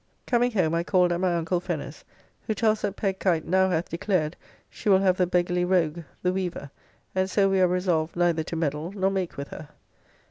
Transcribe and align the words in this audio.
Coming 0.25 0.49
home 0.53 0.73
I 0.73 0.83
called 0.83 1.11
at 1.11 1.19
my 1.19 1.35
uncle 1.35 1.59
Fenner's, 1.59 2.03
who 2.47 2.55
tells 2.55 2.81
that 2.81 2.95
Peg 2.95 3.19
Kite 3.19 3.45
now 3.45 3.69
hath 3.69 3.87
declared 3.89 4.35
she 4.67 4.89
will 4.89 4.97
have 4.97 5.15
the 5.17 5.27
beggarly 5.27 5.63
rogue 5.63 5.99
the 6.23 6.33
weaver, 6.33 6.71
and 7.13 7.29
so 7.29 7.47
we 7.47 7.61
are 7.61 7.67
resolved 7.67 8.15
neither 8.15 8.41
to 8.45 8.55
meddle 8.55 8.91
nor 8.93 9.11
make 9.11 9.37
with 9.37 9.49
her. 9.49 9.69